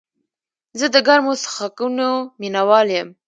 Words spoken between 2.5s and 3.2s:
وال یم.